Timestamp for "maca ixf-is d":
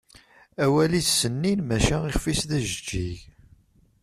1.67-2.51